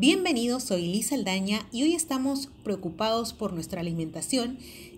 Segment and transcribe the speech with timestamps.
[0.00, 4.56] Bienvenidos, soy Lisa Aldaña y hoy estamos preocupados por nuestra alimentación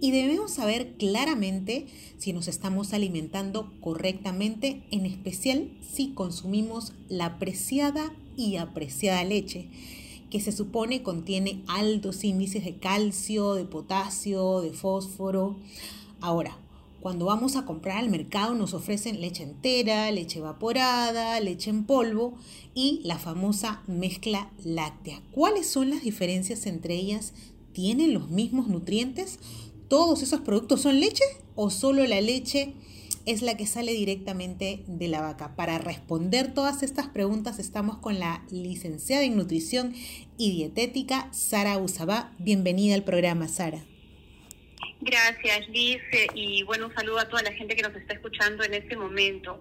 [0.00, 8.14] y debemos saber claramente si nos estamos alimentando correctamente, en especial si consumimos la apreciada
[8.36, 9.66] y apreciada leche,
[10.30, 15.56] que se supone contiene altos índices de calcio, de potasio, de fósforo.
[16.20, 16.56] Ahora,
[17.04, 22.32] cuando vamos a comprar al mercado nos ofrecen leche entera, leche evaporada, leche en polvo
[22.72, 25.20] y la famosa mezcla láctea.
[25.30, 27.34] ¿Cuáles son las diferencias entre ellas?
[27.74, 29.38] ¿Tienen los mismos nutrientes?
[29.88, 31.24] ¿Todos esos productos son leche
[31.56, 32.72] o solo la leche
[33.26, 35.54] es la que sale directamente de la vaca?
[35.56, 39.92] Para responder todas estas preguntas estamos con la licenciada en nutrición
[40.38, 42.32] y dietética Sara Usabá.
[42.38, 43.84] Bienvenida al programa, Sara.
[45.06, 48.64] Gracias, Liz, eh, y bueno, un saludo a toda la gente que nos está escuchando
[48.64, 49.60] en este momento.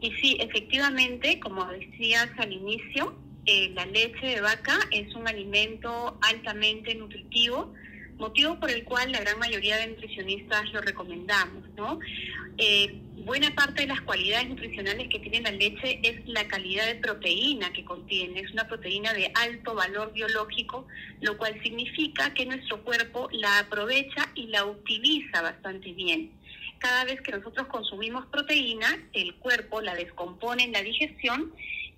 [0.00, 6.18] Y sí, efectivamente, como decías al inicio, eh, la leche de vaca es un alimento
[6.22, 7.74] altamente nutritivo,
[8.16, 11.98] motivo por el cual la gran mayoría de nutricionistas lo recomendamos, ¿no?
[12.56, 16.96] Eh, buena parte de las cualidades nutricionales que tiene la leche es la calidad de
[16.96, 18.40] proteína que contiene.
[18.40, 20.86] Es una proteína de alto valor biológico,
[21.20, 26.32] lo cual significa que nuestro cuerpo la aprovecha y la utiliza bastante bien.
[26.78, 31.52] Cada vez que nosotros consumimos proteína, el cuerpo la descompone en la digestión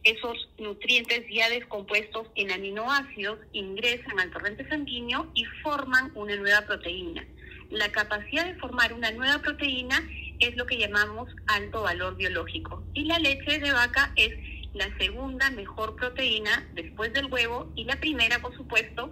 [0.04, 7.24] esos nutrientes ya descompuestos en aminoácidos ingresan al torrente sanguíneo y forman una nueva proteína.
[7.70, 10.02] La capacidad de formar una nueva proteína
[10.42, 12.82] es lo que llamamos alto valor biológico.
[12.94, 14.34] Y la leche de vaca es
[14.74, 19.10] la segunda mejor proteína después del huevo y la primera, por supuesto,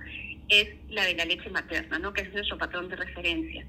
[0.48, 2.12] es la de la leche materna, ¿no?
[2.12, 3.64] que es nuestro patrón de referencia.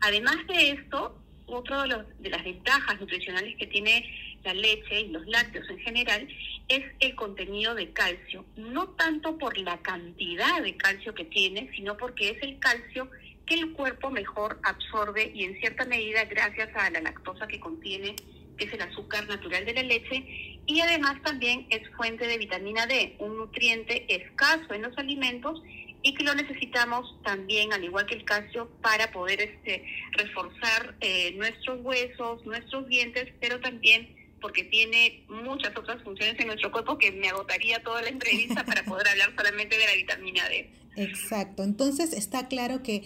[0.00, 5.26] Además de esto, otro de, de las ventajas nutricionales que tiene la leche y los
[5.26, 6.26] lácteos en general
[6.68, 11.96] es el contenido de calcio, no tanto por la cantidad de calcio que tiene, sino
[11.96, 13.10] porque es el calcio
[13.52, 18.16] que el cuerpo mejor absorbe y en cierta medida gracias a la lactosa que contiene,
[18.56, 20.24] que es el azúcar natural de la leche,
[20.64, 25.62] y además también es fuente de vitamina D, un nutriente escaso en los alimentos
[26.02, 31.32] y que lo necesitamos también, al igual que el calcio, para poder este, reforzar eh,
[31.32, 37.12] nuestros huesos, nuestros dientes, pero también porque tiene muchas otras funciones en nuestro cuerpo que
[37.12, 40.70] me agotaría toda la entrevista para poder hablar solamente de la vitamina D.
[40.96, 43.02] Exacto, entonces está claro que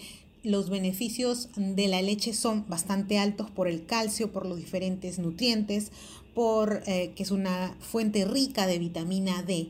[0.47, 5.91] los beneficios de la leche son bastante altos por el calcio, por los diferentes nutrientes,
[6.33, 9.69] por eh, que es una fuente rica de vitamina D.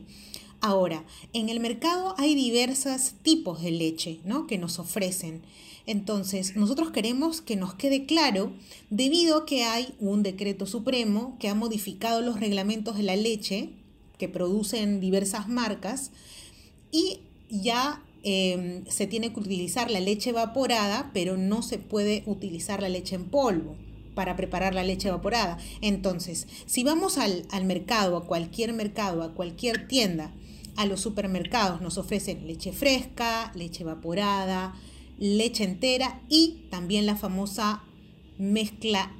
[0.60, 4.46] Ahora, en el mercado hay diversos tipos de leche ¿no?
[4.46, 5.42] que nos ofrecen.
[5.86, 8.52] Entonces, nosotros queremos que nos quede claro,
[8.90, 13.70] debido a que hay un decreto supremo que ha modificado los reglamentos de la leche
[14.18, 16.10] que producen diversas marcas
[16.92, 22.82] y ya Em, se tiene que utilizar la leche evaporada, pero no se puede utilizar
[22.82, 23.76] la leche en polvo
[24.14, 25.58] para preparar la leche evaporada.
[25.80, 30.32] Entonces, si vamos al, al mercado, a cualquier mercado, a cualquier tienda,
[30.76, 34.74] a los supermercados nos ofrecen leche fresca, leche evaporada,
[35.18, 37.82] leche entera y también la famosa
[38.38, 39.12] mezcla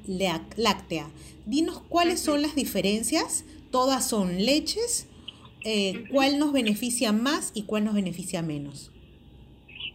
[0.55, 1.09] láctea.
[1.45, 3.43] Dinos cuáles son las diferencias.
[3.71, 5.08] Todas son leches
[5.63, 8.91] eh, ¿cuál nos beneficia más y cuál nos beneficia menos?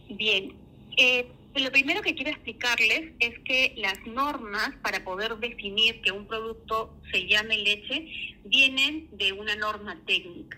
[0.09, 0.53] Bien,
[0.97, 6.27] eh, lo primero que quiero explicarles es que las normas para poder definir que un
[6.27, 8.07] producto se llame leche
[8.43, 10.57] vienen de una norma técnica.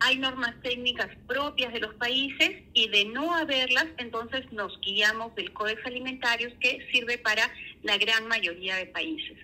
[0.00, 5.52] Hay normas técnicas propias de los países y de no haberlas, entonces nos guiamos del
[5.52, 7.50] Códex Alimentarios que sirve para
[7.82, 9.38] la gran mayoría de países.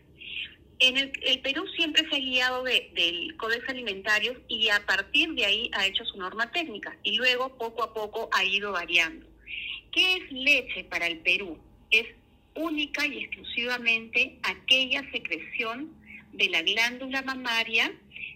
[0.85, 1.13] En el,
[1.43, 6.05] Perú siempre se ha guiado del Código Alimentario y a partir de ahí ha hecho
[6.05, 9.25] su norma técnica y luego poco a poco ha ido variando.
[9.93, 11.57] ¿Qué es leche para el Perú?
[11.93, 12.09] Es
[12.57, 15.95] única y exclusivamente aquella secreción
[16.33, 17.93] de la glándula mamaria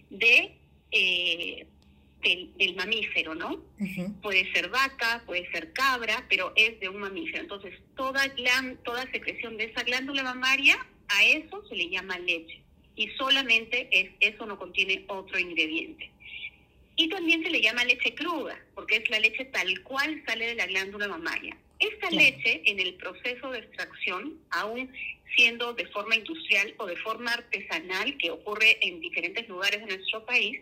[0.09, 0.55] de
[0.91, 1.67] eh,
[2.57, 3.63] del, mamífero, ¿no?
[4.21, 7.41] Puede ser vaca, puede ser cabra, pero es de un mamífero.
[7.41, 8.21] Entonces, toda,
[8.83, 10.77] toda secreción de esa glándula mamaria
[11.09, 12.61] a eso se le llama leche
[12.97, 16.11] y solamente es eso no contiene otro ingrediente.
[16.95, 20.55] Y también se le llama leche cruda, porque es la leche tal cual sale de
[20.55, 21.55] la glándula mamaria.
[21.79, 24.91] Esta leche en el proceso de extracción, aún
[25.35, 30.25] siendo de forma industrial o de forma artesanal, que ocurre en diferentes lugares de nuestro
[30.25, 30.59] país,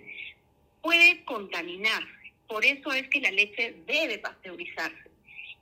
[0.86, 2.32] puede contaminarse.
[2.48, 5.10] Por eso es que la leche debe pasteurizarse.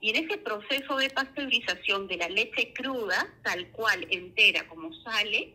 [0.02, 5.54] Y en ese proceso de pasteurización de la leche cruda, tal cual entera como sale,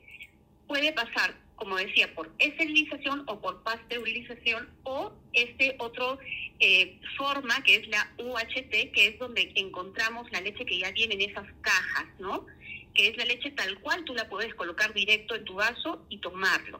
[0.67, 6.17] puede pasar como decía, por esterilización o por pasteurización o este otro
[6.59, 11.15] eh, forma que es la UHT, que es donde encontramos la leche que ya viene
[11.15, 12.45] en esas cajas, ¿no?
[12.93, 16.19] Que es la leche tal cual tú la puedes colocar directo en tu vaso y
[16.19, 16.79] tomarlo.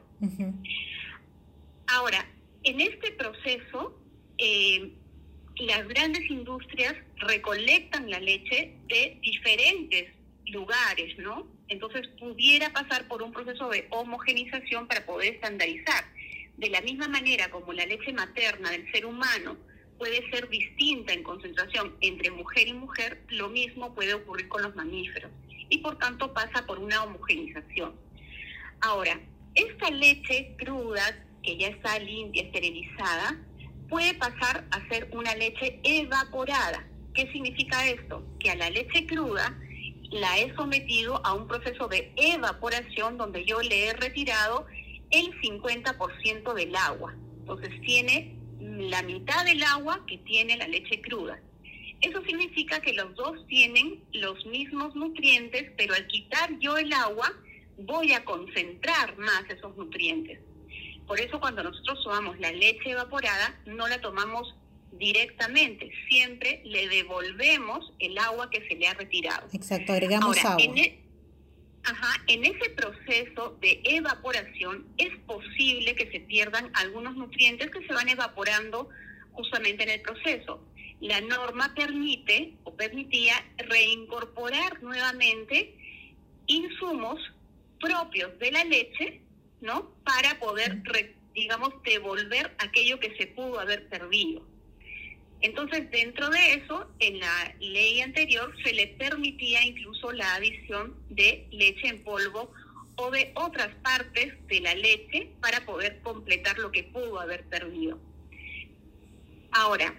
[1.86, 2.26] Ahora,
[2.62, 3.98] en este proceso,
[4.38, 4.92] eh,
[5.56, 10.12] las grandes industrias recolectan la leche de diferentes
[10.46, 11.46] lugares, ¿no?
[11.68, 16.04] Entonces pudiera pasar por un proceso de homogenización para poder estandarizar.
[16.56, 19.56] De la misma manera como la leche materna del ser humano
[19.98, 24.74] puede ser distinta en concentración entre mujer y mujer, lo mismo puede ocurrir con los
[24.74, 25.30] mamíferos
[25.68, 27.94] y por tanto pasa por una homogenización.
[28.80, 29.20] Ahora,
[29.54, 31.02] esta leche cruda
[31.42, 33.38] que ya está limpia, esterilizada,
[33.88, 36.86] puede pasar a ser una leche evaporada.
[37.14, 38.24] ¿Qué significa esto?
[38.38, 39.56] Que a la leche cruda
[40.10, 44.66] la he sometido a un proceso de evaporación donde yo le he retirado
[45.10, 47.14] el 50% del agua.
[47.40, 51.40] Entonces tiene la mitad del agua que tiene la leche cruda.
[52.00, 57.30] Eso significa que los dos tienen los mismos nutrientes, pero al quitar yo el agua
[57.76, 60.40] voy a concentrar más esos nutrientes.
[61.10, 64.54] Por eso cuando nosotros tomamos la leche evaporada, no la tomamos
[64.92, 69.48] directamente, siempre le devolvemos el agua que se le ha retirado.
[69.52, 70.62] Exacto, agregamos agua.
[70.62, 71.00] En,
[71.82, 77.92] ajá, en ese proceso de evaporación es posible que se pierdan algunos nutrientes que se
[77.92, 78.88] van evaporando
[79.32, 80.64] justamente en el proceso.
[81.00, 85.74] La norma permite o permitía reincorporar nuevamente
[86.46, 87.18] insumos
[87.80, 89.22] propios de la leche,
[89.60, 89.90] ¿no?
[90.04, 90.82] Para poder,
[91.34, 94.42] digamos, devolver aquello que se pudo haber perdido.
[95.42, 101.46] Entonces, dentro de eso, en la ley anterior se le permitía incluso la adición de
[101.50, 102.52] leche en polvo
[102.96, 107.98] o de otras partes de la leche para poder completar lo que pudo haber perdido.
[109.52, 109.94] Ahora,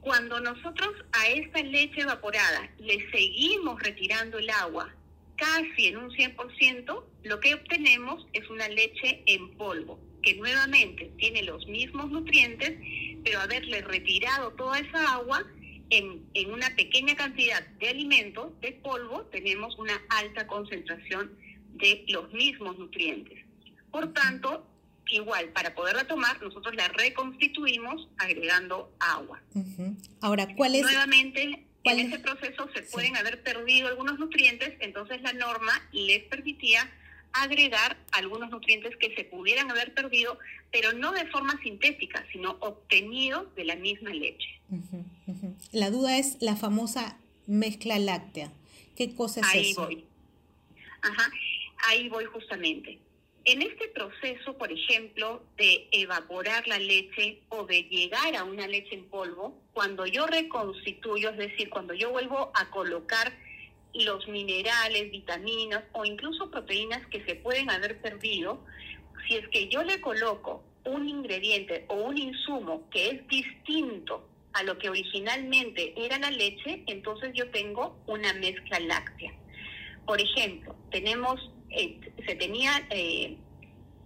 [0.00, 4.92] cuando nosotros a esta leche evaporada le seguimos retirando el agua
[5.36, 11.42] casi en un 100%, lo que obtenemos es una leche en polvo, que nuevamente tiene
[11.42, 12.72] los mismos nutrientes,
[13.24, 15.44] pero haberle retirado toda esa agua
[15.90, 21.36] en, en una pequeña cantidad de alimento, de polvo, tenemos una alta concentración
[21.74, 23.44] de los mismos nutrientes.
[23.90, 24.66] Por tanto,
[25.08, 29.42] igual, para poderla tomar, nosotros la reconstituimos agregando agua.
[30.20, 30.82] Ahora, ¿cuál es?
[30.82, 36.90] Nuevamente, en ese proceso se pueden haber perdido algunos nutrientes, entonces la norma les permitía
[37.32, 40.38] agregar algunos nutrientes que se pudieran haber perdido,
[40.70, 44.60] pero no de forma sintética, sino obtenidos de la misma leche.
[45.72, 48.52] La duda es la famosa mezcla láctea.
[48.96, 50.04] ¿Qué cosa es Ahí voy.
[51.02, 51.30] Ajá,
[51.88, 52.98] ahí voy justamente.
[53.46, 58.94] En este proceso, por ejemplo, de evaporar la leche o de llegar a una leche
[58.94, 63.32] en polvo, cuando yo reconstituyo, es decir, cuando yo vuelvo a colocar
[63.92, 68.64] los minerales, vitaminas o incluso proteínas que se pueden haber perdido,
[69.28, 74.62] si es que yo le coloco un ingrediente o un insumo que es distinto a
[74.62, 79.34] lo que originalmente era la leche, entonces yo tengo una mezcla láctea.
[80.06, 83.36] Por ejemplo, tenemos, eh, se tenía eh,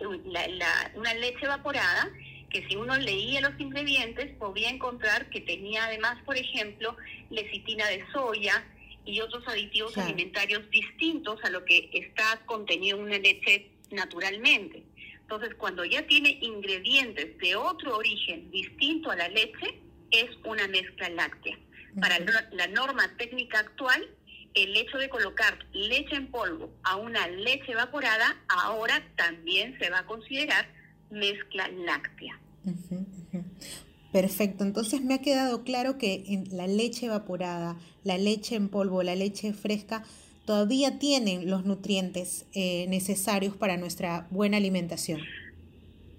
[0.01, 2.11] una leche evaporada
[2.51, 6.97] que si uno leía los ingredientes podía encontrar que tenía además, por ejemplo,
[7.31, 8.65] lecitina de soya
[9.05, 14.83] y otros aditivos alimentarios distintos a lo que está contenido en una leche naturalmente.
[15.21, 19.79] Entonces, cuando ya tiene ingredientes de otro origen distinto a la leche,
[20.11, 21.59] es una mezcla láctea.
[22.01, 22.19] Para
[22.53, 24.09] la norma técnica actual,
[24.55, 30.01] el hecho de colocar leche en polvo a una leche evaporada ahora también se va
[30.01, 30.67] a considerar
[31.11, 32.39] mezcla láctea.
[34.13, 39.03] Perfecto, entonces me ha quedado claro que en la leche evaporada, la leche en polvo,
[39.03, 40.03] la leche fresca,
[40.47, 45.21] todavía tienen los nutrientes eh, necesarios para nuestra buena alimentación.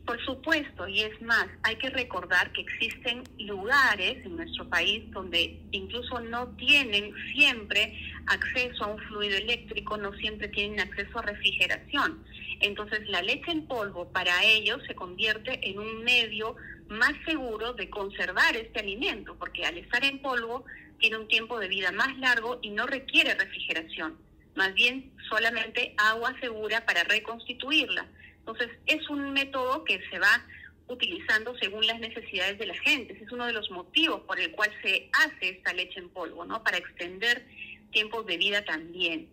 [0.10, 5.60] Por supuesto, y es más, hay que recordar que existen lugares en nuestro país donde
[5.70, 7.94] incluso no tienen siempre
[8.26, 12.24] acceso a un fluido eléctrico, no siempre tienen acceso a refrigeración.
[12.60, 16.56] Entonces la leche en polvo para ellos se convierte en un medio
[16.88, 20.66] más seguro de conservar este alimento, porque al estar en polvo
[20.98, 24.18] tiene un tiempo de vida más largo y no requiere refrigeración,
[24.56, 28.08] más bien solamente agua segura para reconstituirla.
[28.40, 30.46] Entonces es un método que se va
[30.88, 33.14] utilizando según las necesidades de la gente.
[33.14, 36.46] Ese es uno de los motivos por el cual se hace esta leche en polvo,
[36.46, 36.64] ¿no?
[36.64, 37.46] Para extender
[37.92, 39.30] tiempos de vida también.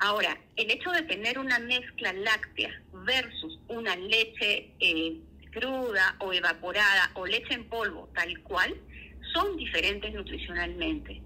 [0.00, 5.16] Ahora, el hecho de tener una mezcla láctea versus una leche eh,
[5.52, 8.74] cruda o evaporada o leche en polvo tal cual,
[9.32, 11.22] son diferentes nutricionalmente.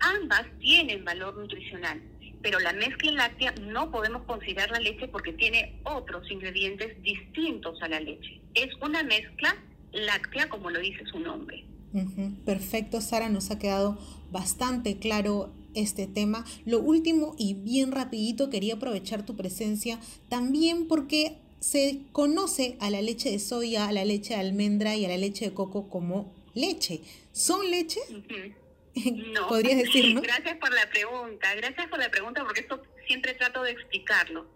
[0.00, 2.02] Ambas tienen valor nutricional,
[2.42, 7.88] pero la mezcla láctea no podemos considerar la leche porque tiene otros ingredientes distintos a
[7.88, 8.40] la leche.
[8.54, 9.56] Es una mezcla
[9.92, 11.64] láctea como lo dice su nombre.
[12.44, 13.98] Perfecto, Sara, nos ha quedado
[14.30, 16.44] bastante claro este tema.
[16.64, 23.00] Lo último y bien rapidito quería aprovechar tu presencia también porque se conoce a la
[23.00, 26.32] leche de soya, a la leche de almendra y a la leche de coco como
[26.54, 27.00] leche.
[27.32, 28.00] ¿Son leche?
[29.32, 29.48] No.
[29.48, 30.22] ¿Podrías decirlo?
[30.22, 34.46] Gracias por la pregunta, gracias por la pregunta porque esto siempre trato de explicarlo.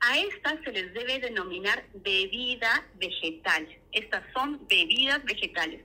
[0.00, 3.68] A estas se les debe denominar bebida vegetal.
[3.92, 5.82] Estas son bebidas vegetales,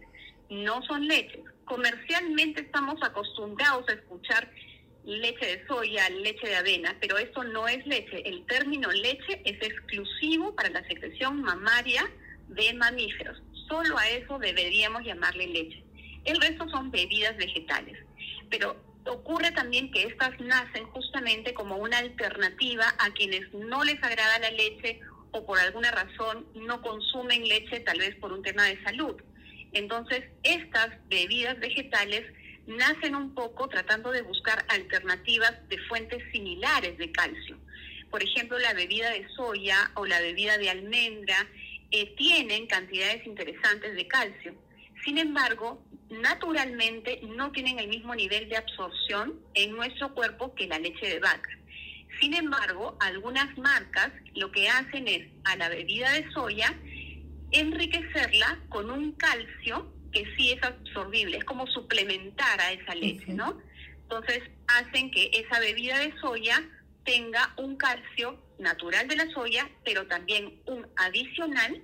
[0.50, 1.41] no son leches.
[1.65, 4.50] Comercialmente estamos acostumbrados a escuchar
[5.03, 8.21] leche de soya, leche de avena, pero esto no es leche.
[8.25, 12.09] El término leche es exclusivo para la secreción mamaria
[12.47, 13.41] de mamíferos.
[13.67, 15.85] Solo a eso deberíamos llamarle leche.
[16.25, 17.98] El resto son bebidas vegetales.
[18.50, 24.39] Pero ocurre también que estas nacen justamente como una alternativa a quienes no les agrada
[24.39, 25.00] la leche
[25.32, 29.15] o por alguna razón no consumen leche, tal vez por un tema de salud.
[29.74, 32.24] Entonces, estas bebidas vegetales
[32.65, 37.58] nacen un poco tratando de buscar alternativas de fuentes similares de calcio.
[38.10, 41.36] Por ejemplo, la bebida de soya o la bebida de almendra
[41.91, 44.55] eh, tienen cantidades interesantes de calcio.
[45.03, 45.84] Sin embargo,
[46.22, 51.19] naturalmente no tienen el mismo nivel de absorción en nuestro cuerpo que la leche de
[51.19, 51.50] vaca.
[52.19, 56.74] Sin embargo, algunas marcas lo que hacen es a la bebida de soya
[57.51, 63.60] enriquecerla con un calcio que sí es absorbible, es como suplementar a esa leche, ¿no?
[64.03, 66.63] Entonces hacen que esa bebida de soya
[67.03, 71.81] tenga un calcio natural de la soya, pero también un adicional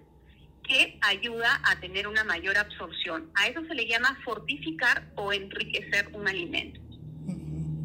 [0.72, 3.30] que ayuda a tener una mayor absorción.
[3.36, 6.80] A eso se le llama fortificar o enriquecer un alimento.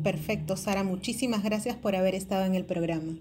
[0.04, 0.84] Perfecto, Sara.
[0.84, 3.14] Muchísimas gracias por haber estado en el programa.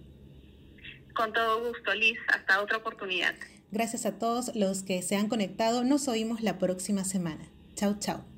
[1.16, 2.20] Con todo gusto, Liz.
[2.28, 3.34] Hasta otra oportunidad.
[3.72, 5.84] Gracias a todos los que se han conectado.
[5.84, 7.48] Nos oímos la próxima semana.
[7.74, 8.35] Chao, chao.